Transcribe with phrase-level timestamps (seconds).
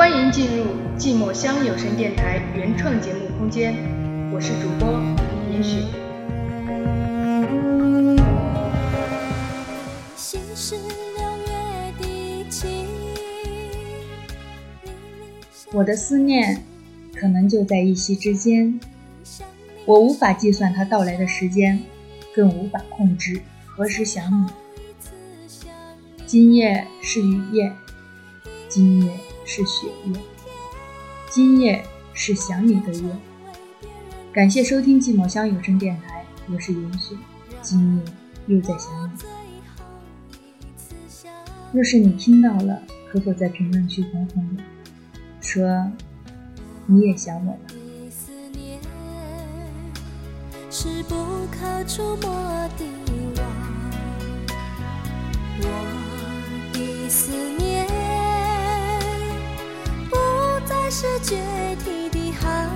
[0.00, 0.64] 欢迎进入
[0.98, 3.74] 寂寞乡有声电台原创节目空间，
[4.32, 4.98] 我是主播
[5.52, 5.84] 严雪。
[15.70, 16.64] 我的思念
[17.14, 18.80] 可能就在一夕之间，
[19.84, 21.78] 我无法计算它到来的时间，
[22.34, 24.46] 更无法控制何时想你。
[26.26, 27.70] 今夜是雨夜，
[28.66, 29.12] 今夜
[29.52, 30.12] 是雪夜，
[31.28, 33.16] 今夜是想你的夜。
[34.32, 37.16] 感谢收听寂寞乡有声电台，我是云雪，
[37.60, 38.04] 今夜
[38.46, 39.18] 又在想你。
[41.72, 44.62] 若是你听到了，可否在评论区哄哄我，
[45.40, 45.90] 说
[46.86, 47.58] 你也想我了？
[50.70, 51.16] 是不
[51.50, 52.30] 可触摸
[52.78, 52.84] 的
[53.36, 53.44] 网，
[55.58, 55.64] 我
[56.72, 57.69] 的思念
[60.92, 61.36] 是决
[61.84, 62.68] 堤的海，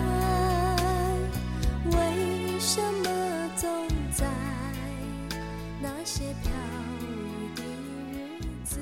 [1.91, 3.69] 为什么总
[4.13, 4.25] 在
[5.83, 6.53] 那些飘
[7.01, 7.05] 雨
[7.57, 7.63] 的
[8.07, 8.79] 日子，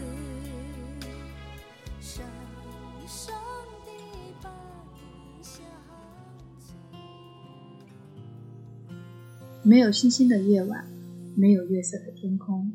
[1.99, 2.23] 伤
[3.03, 3.35] 一伤
[3.87, 3.91] 的
[4.43, 4.51] 把
[4.93, 5.65] 你想
[6.61, 6.75] 起？
[9.63, 10.87] 没有星星的夜晚，
[11.35, 12.71] 没有月色的天空，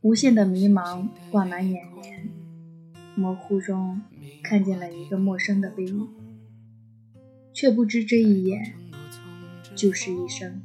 [0.00, 2.28] 无限的迷茫挂满眼帘，
[3.20, 4.00] 模糊中
[4.42, 6.08] 看见了一个陌生的背影，
[7.52, 8.72] 却不知这一眼
[9.76, 10.62] 就是一生。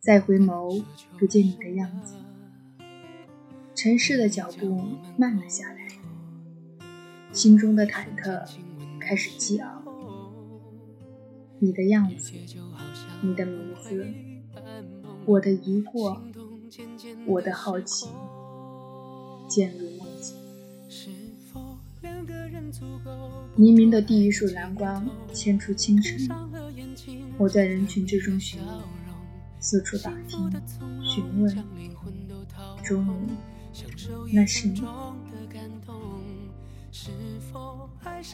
[0.00, 0.82] 再回眸，
[1.16, 2.16] 不见你的样子，
[3.72, 4.82] 城市的脚步
[5.16, 5.86] 慢了下来，
[7.32, 8.44] 心中的忐忑
[8.98, 9.84] 开始激昂。
[11.60, 12.32] 你的样子，
[13.22, 14.04] 你的名字，
[15.24, 16.18] 我的疑惑，
[17.26, 18.08] 我的好奇，
[19.46, 19.95] 渐入。
[23.56, 26.28] 黎明的第一束蓝光牵出清晨，
[27.38, 28.68] 我在人群之中寻觅，
[29.58, 30.50] 四处打听，
[31.02, 31.64] 询问，
[32.84, 34.82] 终于，那是你。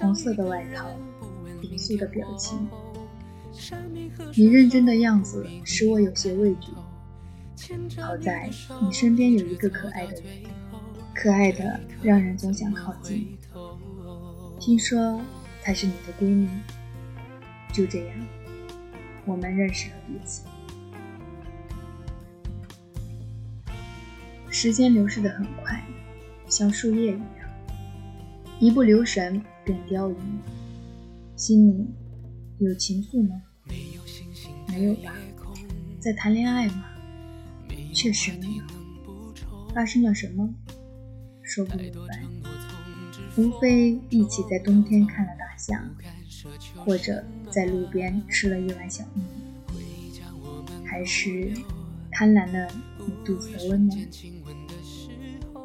[0.00, 0.88] 红色的外套，
[1.62, 2.68] 严肃的表情，
[4.36, 6.70] 你认真的样子使我有些畏惧。
[8.00, 8.50] 好在
[8.80, 10.22] 你身边有一个可爱的人，
[11.22, 13.38] 可爱的让人总想靠近。
[14.58, 15.20] 听说
[15.62, 16.48] 她是你的闺蜜，
[17.72, 18.26] 就这样，
[19.24, 20.42] 我们认识了彼此。
[24.50, 25.80] 时间流逝的很快，
[26.48, 27.48] 像树叶一样，
[28.58, 30.18] 一不留神便凋零。
[31.36, 31.86] 心里
[32.58, 33.40] 有情愫吗？
[34.66, 35.14] 没有吧。
[36.00, 36.84] 在谈恋爱吗？
[37.94, 38.64] 确实没有。
[39.72, 40.52] 发生了什么？
[41.54, 42.22] 说不明白。
[43.36, 45.78] 无非一起在冬天看了大象，
[46.78, 49.22] 或者在路边吃了一碗小米，
[50.82, 51.52] 还是
[52.10, 52.66] 贪婪了
[52.98, 53.98] 你肚子的温暖。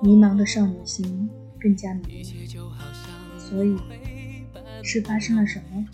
[0.03, 3.77] 迷茫的少女心更加迷茫，所以
[4.83, 5.87] 是发生了什么？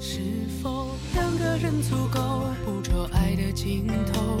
[0.00, 0.20] 是
[0.62, 4.40] 否两个人足够捕捉爱的尽头？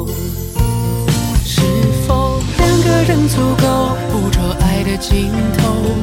[2.81, 5.95] 是否两个人足够捕捉爱的尽头？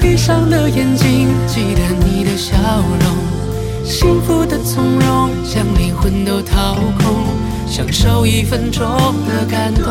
[0.00, 2.56] 闭上了眼睛，记得你的笑
[3.00, 7.26] 容，幸福的从容，将灵魂都掏空，
[7.68, 8.88] 享受一分钟
[9.28, 9.84] 的感动。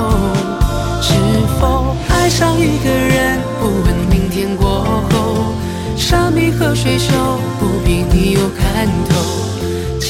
[1.02, 1.14] 是
[1.60, 5.54] 否爱上一个人，不问明天过后？
[5.96, 7.14] 山明和水秀，
[7.60, 9.53] 不比你有看头。